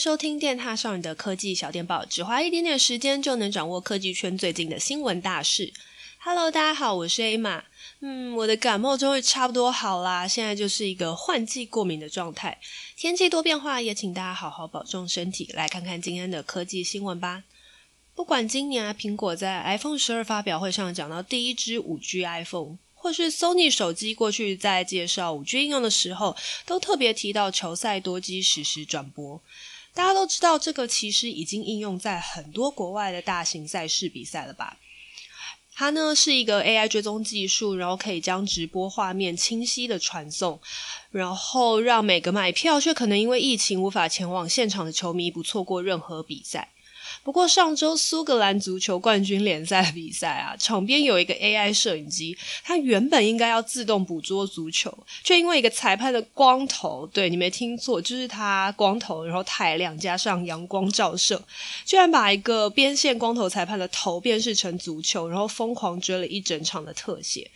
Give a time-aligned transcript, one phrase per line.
[0.00, 5.74] 收听电獭少女的科技小电报，只花一点点时间就能掌握科技圈最近的新闻大事。
[6.20, 7.64] Hello，大家好，我是 Emma。
[8.00, 12.58] 嗯，我的感冒终于差不多好啦，现在就是一个换季过敏的状态。
[12.96, 15.50] 天气多变化，也请大家好好保重身体。
[15.52, 17.44] 来看看今天的科技新闻吧。
[18.14, 29.42] 不管今年啊，苹果在 iPhone 十二发表会上讲到第一支五 G iPhone，或是 Sony 手机过去在介绍五 G 应用的时候，都特别提到球赛多机实时转播。
[29.94, 34.76] 大家都知道，这个其实已经应用在很多国外的大型赛事比赛了吧？
[35.74, 40.60] 它呢是一个 AI 追踪技术，然后可以将直播画面清晰的传送，
[41.10, 46.68] 然后让每个买票却可能因为疫情无法前往现场的球迷不错过任何比赛。
[47.22, 61.42] 不过上周苏格兰足球冠军联赛比赛啊，场边有一个 AI 摄影机，它原本应该要自动捕捉足球，却因为一个裁判的光头，对，你没听错，就是他光头，然后太亮，加上阳光照射，
[61.84, 67.50] 居然把一个边线光头裁判的头辨识成足球，然后疯狂追了一整场的特写，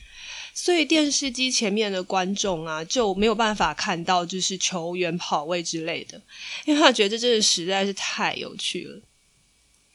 [0.52, 6.20] 所以电视机前面的观众啊就没有办法看到就是球员跑位之类的，
[6.64, 9.00] 因为他觉得这真的实在是太有趣了。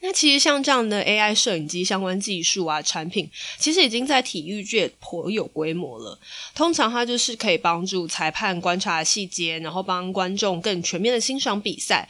[0.02, 6.18] 那其实像这样的 AI 摄影机相关技术啊，产品其实已经在体育界颇有规模了。
[6.54, 12.08] 通常它就是可以帮助裁判观察细节，然后帮观众更全面的欣赏比赛。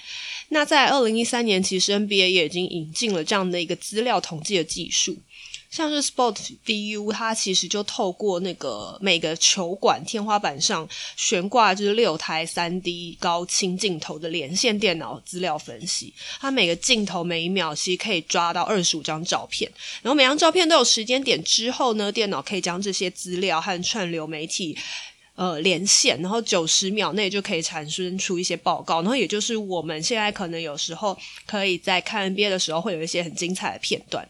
[0.50, 5.16] 那在二零一三年，其实 NBA 也已经引进了这样的一个资料统计的技术。
[5.70, 19.70] 像是 Sportvu，它其实就透过那个每个球馆天花板上悬挂就是六台 3D 高清镜头的连线电脑资料分析，它每个镜头每一秒其实可以抓到二十五张照片，
[20.02, 24.76] 然后每张照片都有时间点之后呢，电脑可以将这些资料和串流媒体
[25.36, 31.16] 呃连线，然后九十秒内就可以产生出一些报告，然后也就是我们现在可能有时候
[31.46, 34.28] 可以在看 NBA 的时候会有一些很精彩的片段。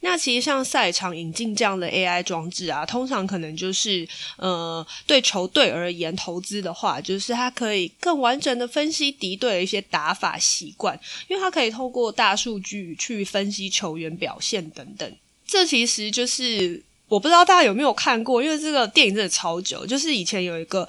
[0.00, 10.98] 那其实像赛场引进这样的 AI 装置啊，通常可能就是呃，对球队而言投资的话，就是它可以更完整的分析敌对的一些打法习惯，
[11.28, 15.10] 因为它可以透过大数据去分析球员表现等等。
[15.46, 20.88] 这其实就是我不知道大家有没有看过，因为这个电影真的超久，就是以前有一个。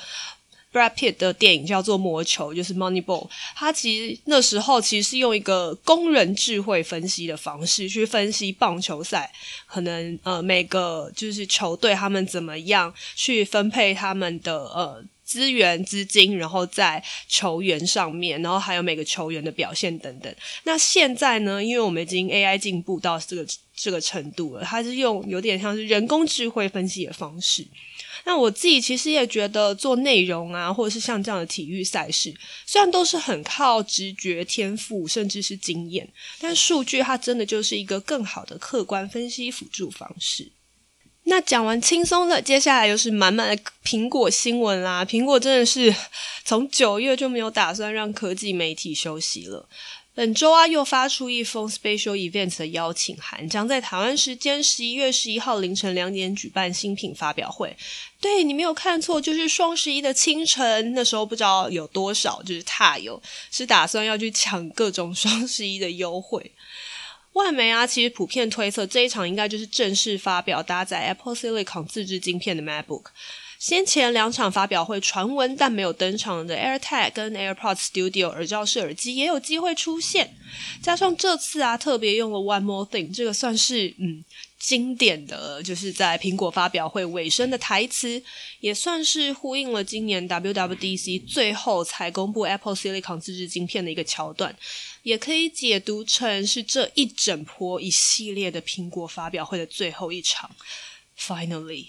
[0.78, 3.28] Rapid 的电影叫做《魔球》，就是 Moneyball。
[3.56, 9.32] 他其实那时候其实是用一个工人智慧分析的方式去分析棒球赛，
[9.66, 20.34] 可能呃每个就是球队他们怎么样去分配他们的呃资源资金，然后在球员上面，然后还有每个球员的表现等等。
[20.64, 23.46] 那现在呢，因为我们已经 AI 进步到这个
[23.76, 27.68] 这个程度了，它是用有点像是人工智慧分析的方式。
[28.28, 36.06] 那我自己其实也觉得做内容啊，或者是像这样的体育赛事，虽然都是很靠直觉、天赋，甚至是经验，
[36.42, 40.52] 但数据它真的就是一个更好的客观分析辅助方式。
[41.24, 45.06] 那讲完轻松的，接下来又是满满的苹果新闻啦。
[45.06, 45.96] 苹果真的是
[46.44, 49.70] 从九月就没有打算让科技媒体休息了。
[50.18, 57.78] 本周啊，又发出一封 Special Events 的邀请函，将在台湾时间十一月十一号凌晨两点举办新品发表会。
[58.20, 60.96] 对，你没有看错，就是双十一的清晨。
[60.96, 66.52] 那时候不知道有多少就是踏友是打算要去抢各种双十一的优惠。
[67.34, 73.04] 外媒啊，其实普遍推测这一场应该就是正式发表搭载 Apple Silicon 自制晶片的 MacBook。
[73.60, 80.36] 先前两场发表会传闻但没有登场的 AirTag 跟 AirPods Studio 耳罩式耳机也有机会出现，
[80.82, 84.24] 加上这次啊特别用了 One More Thing，这个算是嗯
[84.60, 88.22] 经典的，就是在苹果发表会尾声的台词，
[88.60, 94.56] 也算是呼应了今年 WWDC 最后才公布 Apple Silicon 自制晶片的一个桥段，
[95.04, 100.56] 也可以解读成是这一整波一系列的苹果发表会的最后一场
[101.20, 101.88] ，Finally。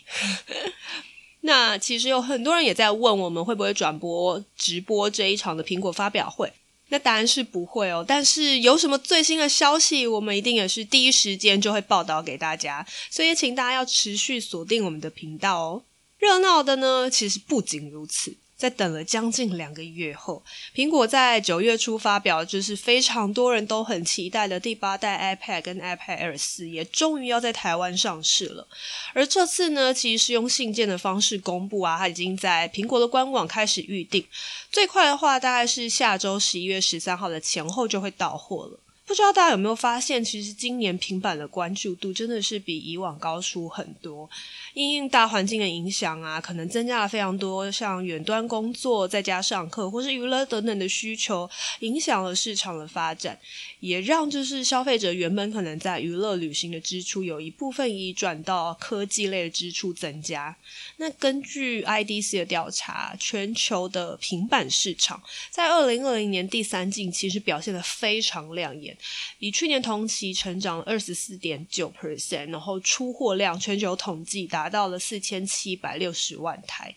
[1.43, 6.53] 那其实有很多人也在问，我们会不会转播直播这一场的苹果发表会？
[6.89, 8.05] 那答案是不会哦。
[8.07, 12.87] 但是有什么最新的消息，我们一定也是第一时间就会报道给大家。
[13.11, 15.83] 所以请大家要持续锁定我们的频道哦。
[16.19, 18.35] 热闹的呢，其实不仅如此。
[18.59, 20.43] 在等了将近两个月后，
[20.75, 28.67] 苹果在九月初发表，就是非常多人都很期待的第八代 iPad 跟 iPad Air 四，也终于要在台湾上市了。
[29.15, 34.27] 而这次呢，其实是用信件的方式公布啊，它已经在苹果的官网开始预定，
[34.73, 38.81] 最快的话大概是下周十一月十三号的前后就会到货了。
[39.09, 44.29] 不知道大家有没有发现，其实今年平板的关注度真的是比以往高出很多。
[44.75, 51.49] 因应大环境的影响啊，可能增加了非常多像远端工作、在家上课或是娱乐等等的需求，
[51.81, 53.39] 影响了市场的发展，
[53.81, 60.55] 也让就是消费者原本可能在娱乐旅行的支出有一部分移转到科技类的支出增加。
[60.99, 68.95] 那根据 IDC 的调查，全球的平板市场在二零二零年第三季其实表现得非常亮眼。
[69.39, 76.95] 比去年同期成长二十四点九 percent，然后出货量全球统计达到了四千七百六十万台。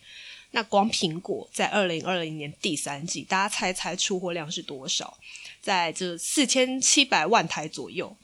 [0.54, 5.16] 那光苹果在二零二零年第三季，大家猜猜出货量是多少？
[5.62, 8.14] 在这四千七百万台左右，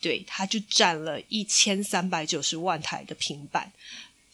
[0.00, 3.72] 对，它就占了一千三百九十万台的平板。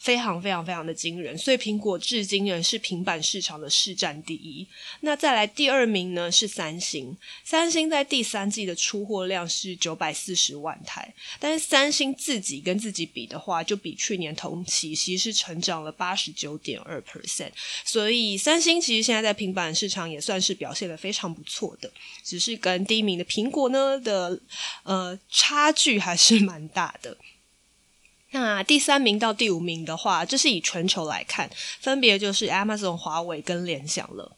[0.01, 4.67] 非常非常非常的惊人，所以苹果至今仍是平板市场的市占第一。
[5.01, 17.51] 那再来第二名呢是三星，三星在第三季的出货量是九百四十万台，但是三星自己跟自己比的话，就比去年同期其实是成长了八十九点二 percent。
[17.85, 21.91] 所以三星其实现在在平板市场也算是表现的非常不错的，
[22.23, 24.39] 只是跟第一名的苹果呢的
[24.81, 27.15] 呃差距还是蛮大的。
[28.31, 31.49] 那第三名到第五名的话，这是以全球来看，
[31.79, 34.37] 分别就是 Amazon、华为跟联想了。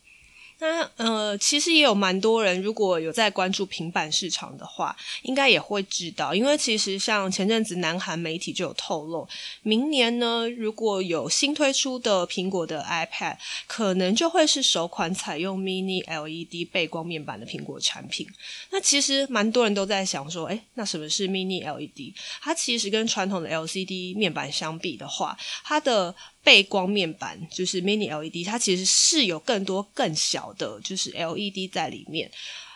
[0.63, 9.27] 那呃，其实也有蛮多人，如果有在关注平板市场的话，应该也会知道，因为其实像前阵子南韩媒体就有透露，
[9.62, 13.36] 明年呢，如果有新推出的苹果的 iPad，
[13.68, 18.25] 可能就会是首款采用 Mini LED 背光面板的苹果产品。
[18.69, 22.13] 那其实蛮多人都在想说，诶，那什么是 Mini LED？
[22.42, 32.30] 它其实跟传统的 LCD 面板相比的话，它的背光面板就是 Mini LED，它其实是有更多更小的，就是 LED 在里面，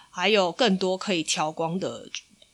[0.09, 2.09] 还有更多可以调光的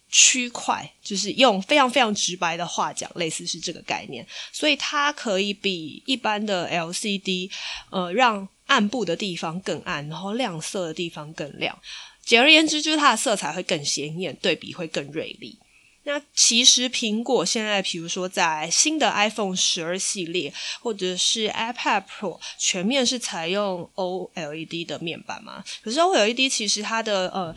[0.10, 7.50] 区块，就是用非常非常直白的话讲，类似是这个概念，所以它可以比一般的 LCD，
[7.92, 11.78] 呃，让暗部的地方更暗，然后亮色的地方更亮。
[12.26, 15.58] 简而言之，就是它的色彩会更鲜艳，对比会更锐利。
[16.06, 25.64] 那其实苹果现在，比如说在新的 iPhone 十二系列，或者是 iPad Pro，全面是采用 OLED 的面板嘛？
[25.82, 27.56] 可是 OLED 其实它的呃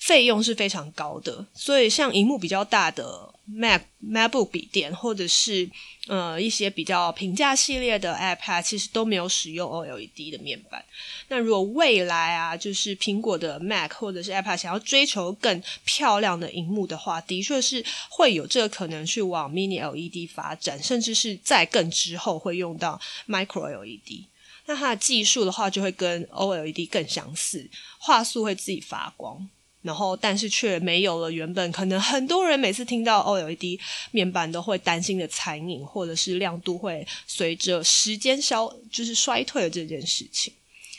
[0.00, 5.70] 费用是非常高的，所以像荧幕比较大的 Mac MacBook 笔电，或者是
[6.08, 10.82] 呃一些比较平价系列的 iPad，其实都没有使用 OLED 的面板。
[11.28, 22.98] 那如果未来啊，就是苹果的 Mac 或者是 iPad 想要追求更漂亮的荧幕的话，的确是会有这个可能去往 Mini LED 发展，甚至是在更之后会用到
[23.28, 24.24] Micro LED。
[24.64, 27.68] 那它的技术的话，就会跟 OLED 更相似，
[27.98, 29.46] 画素会自己发光。
[29.82, 33.80] 然后，但是却没有了原本可能很多人每次听到 OLED
[34.10, 40.52] 面板都会担心的残影，或者是亮度会随着时间消就是衰退的这件事情。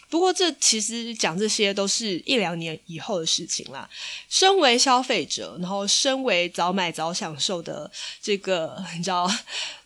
[0.09, 3.87] 不过，这其实讲这些都是一两年以后的事情啦。
[4.27, 7.89] 身为消费者，然后身为早买早享受的
[8.19, 9.31] 这个你知道，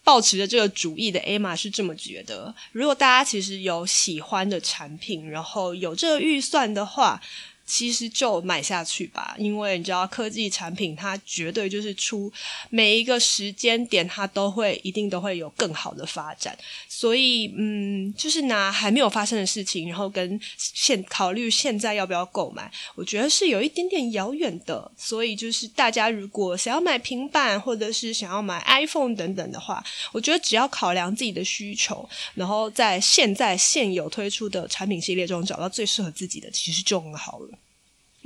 [0.05, 7.21] 抱持着这个主义的 Emma 是这么觉得：如果大家其实有喜欢的产品，然后有这个预算的话。
[7.65, 12.31] 其实就买下去吧，因为你知道科技产品它绝对就是出
[12.69, 16.57] 每一个时间点，它都会一定都会有更好的发展。
[16.87, 24.91] 所以，嗯，就是拿还没有发生的事情，然后跟现考虑现在要不要购买，我觉得是有一点点遥远的。
[24.95, 37.54] 所以，就是大家如果想要买平板或者是想要买 iPhone 等等的话，我觉得只要考量自己的需求，然后在现在现有推出的产品系列中找到最适合自己的，其实就很好了。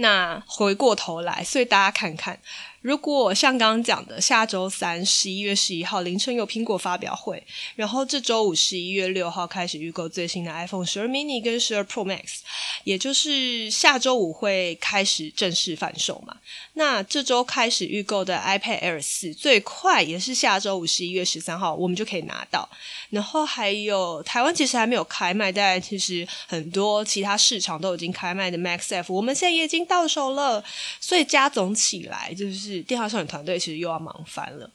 [0.02, 2.40] 那回过头来，所以大家看看。
[2.82, 7.44] 如果像刚刚讲的，下周三十一月十一号凌晨有苹果发表会，
[7.76, 12.40] 然后这周五十一月六号开始预购最新的 iPhone 十二 mini 跟十二 Pro Max，
[12.86, 16.38] 也就是下周五会开始正式贩售嘛。
[16.76, 22.70] 那这周开始预购的 iPad Air 四，最快也是下周五十一月十三号我们就可以拿到。
[23.10, 30.64] 然后还有台湾其实还没有开卖，但其实很多其他市场都已经开卖的 Max F，我们现在也已经到手了。
[31.02, 32.69] 所以加总起来就是。
[32.74, 34.70] 是电话少女团队其实又要忙翻了，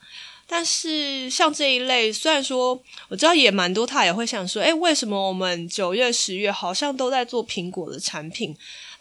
[0.46, 8.56] 但是像这一类，虽然说我知道也蛮多，他也会想说，诶，为什么我们九月、十月好像都在做苹果的产品？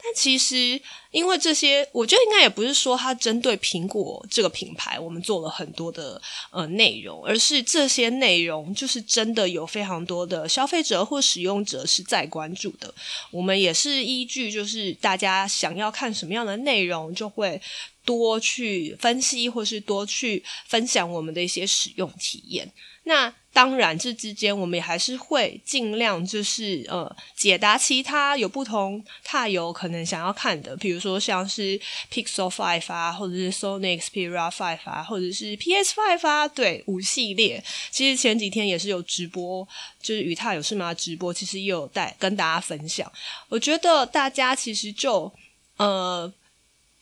[0.06, 0.82] 但其实，
[1.12, 6.22] 因为这些，我觉得应该也不是说它针对苹果这个品牌，我们做了很多的
[6.52, 12.94] 呃内容，而是这些内容就是真的有非常多的消费者或使用者是在关注的。
[13.32, 17.62] 我们也是依据就是大家想要看什么样的内容，就会
[18.06, 22.72] 多去分析，或是多去分享我们的一些使用体验。
[23.06, 31.78] 那当然，这之间我们也还是会尽量就是呃解答其他有不同踏友可能想要看的，比如说像是
[32.10, 37.62] Pixel 5啊，或者是 Sony Xperia 5啊，或者是 PS 5啊，对，五系列。
[37.92, 39.68] 其实前几天也是有直播，
[40.02, 43.12] 就是与踏友是吗直播，其实也有带跟大家分享。
[43.50, 45.32] 我觉得大家其实就
[45.76, 46.34] 呃。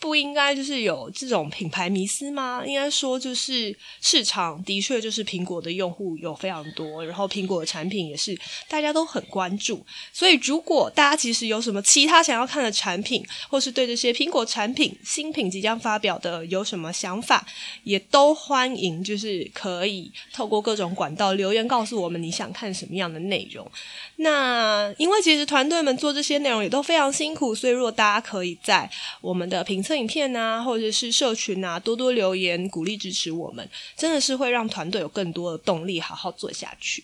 [0.02, 2.64] 不应该就是有这种品牌迷思吗？
[2.66, 8.36] 应该说就是市场的确就是苹果的用户有非常多，然后苹果的产品也是
[8.68, 9.86] 大家都很关注。
[10.12, 17.46] 所以如果大家其实有什么其他想要看的产品，或是对这些苹果产品新品即将发表的有什么想法，
[17.84, 23.72] 也都欢迎，就是可以透过各种管道留言告诉我们你想看什么样的内容。
[24.16, 28.90] 那因为其实团队们做这些内容也都非常辛苦，所以如果大家可以在
[29.22, 37.04] 我们的评测影片啊，或者是社群啊，多多留言鼓励支持我们，真的是会让团队有更多的动力，好好做下去。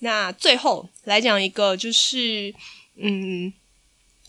[0.00, 2.54] 那最后来讲一个，就是
[2.96, 3.52] 嗯，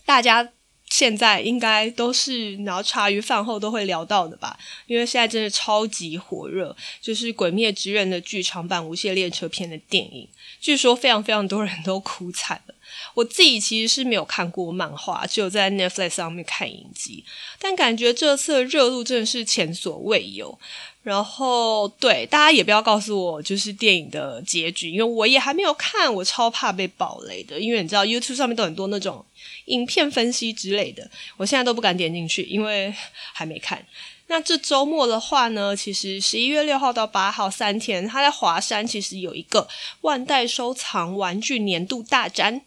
[0.04, 0.48] 大家
[0.90, 10.28] 现在应该都是然后茶余饭后都会聊到的吧，因为现在真的超级火热，就是《鬼灭之刃》的剧场版《无限列车篇》的电影，
[10.60, 12.74] 据说非常非常多人都哭惨了。
[13.14, 17.24] 我自己其实是没有看过漫画，只有在 Netflix 上面看影集，
[17.60, 20.58] 但感觉这次的热度真的是前所未有。
[21.02, 27.58] 然后，对，大家也不要告诉我就是电影的结局，因为我也还没有看，我超怕被爆雷的。
[27.58, 29.24] 因为你知道 YouTube 上面都很多那种
[29.64, 32.94] 影片分析之类的，我现在都不敢点进去，因为
[33.32, 33.82] 还没看。
[34.26, 39.66] 那这周末的话呢，其实十一月六号到八号三天，它在华山其实有一个
[40.02, 42.60] 万代收藏玩具年度大展。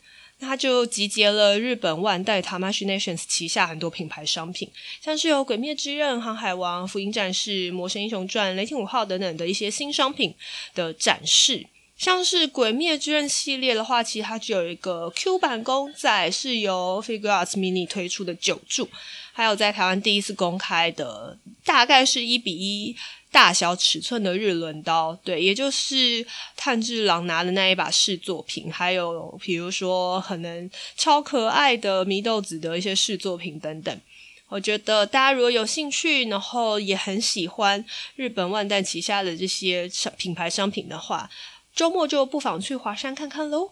[0.44, 4.70] 它就集结了日本万代 Tamashii Nations 旗下很多品牌商品，
[5.02, 10.36] 像是有《鬼灭之刃》《航海王》《福音战士》《魔神英雄传》《雷霆五号》等等的一些新商品
[10.76, 11.66] 的展示。
[11.98, 18.90] 像是《鬼灭之刃》系列的话，其实它就有一个 Q 版公仔，是由 Figure Arts Mini 推出的九柱，
[19.32, 22.96] 还有在台湾第一次公开的，大概是一比一。
[23.34, 26.24] 大小尺寸的日轮刀，对，也就是
[26.56, 34.02] 炭治郎拿的那一把试作品，还有比如说可能超可爱的祢豆子的一些试作品等等。
[34.50, 37.84] 我觉得大家如果有兴趣，然后也很喜欢
[38.16, 41.28] 日本万代旗下的这些商品牌商品的话，
[41.76, 43.72] 周末就不妨去华山看看喽。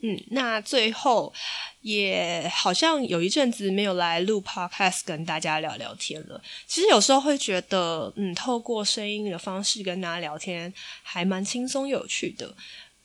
[0.00, 1.34] 嗯，那最后
[1.80, 6.40] 也好像有一阵子没有来录 podcast 跟大家聊聊天了。
[6.68, 10.72] 其实有时候会觉得，嗯，透过声音的方式跟大家聊天，
[11.02, 12.54] 还蛮轻松有趣的。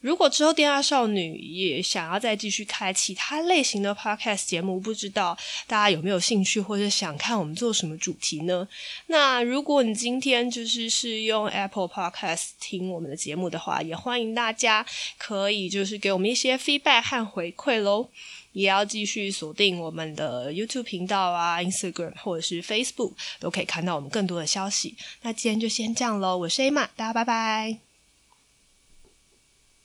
[0.04, 8.68] 如果之后电二少女也想要再继续开其他类型的 podcast 节目，不知道大家有没有兴趣，或者想看我们做什么主题呢？
[9.08, 14.86] 那如果你今天就是是用 Apple Podcast 听我们的节目的话，也欢迎大家
[15.18, 18.10] 可以就是给我们一些 feedback 和回馈喽。
[18.52, 24.96] 也要继续锁定我们的 YouTube 频道啊、Instagram 或者是 Facebook，都可以看到我们更多的消息。
[25.24, 27.93] 那今天就先这样喽，我是 Emma，大家拜拜。